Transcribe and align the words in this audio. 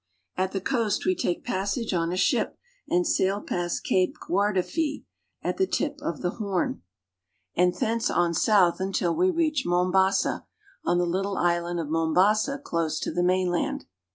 At 0.35 0.51
the 0.51 0.61
coast 0.61 1.05
we 1.05 1.13
take 1.13 1.45
passage 1.45 1.93
on 1.93 2.11
a 2.11 2.17
ship 2.17 2.57
and 2.89 3.05
sail 3.05 3.39
past 3.39 3.85
iape 3.85 4.13
Guardafui 4.13 4.13
(gwar 4.27 4.53
da 4.55 4.61
fwe'j 4.61 5.05
at 5.43 5.57
the 5.57 5.67
tip 5.67 5.99
of 6.01 6.23
the 6.23 6.31
Horn, 6.41 6.81
and 7.53 7.71
132 7.71 7.71
AFRICA 7.71 7.79
thence 7.85 8.09
on 8.09 8.33
south 8.33 8.79
until 8.79 9.15
we 9.15 9.29
reach 9.29 9.63
Mombasa 9.63 10.27
(mfim 10.27 10.39
ba'sa) 10.39 10.45
o 10.85 10.97
the 10.97 11.05
little 11.05 11.37
island 11.37 11.79
of 11.79 11.89
Mombasa 11.89 12.57
close 12.57 12.99
to 12.99 13.11
the 13.11 13.21
mainland. 13.21 13.85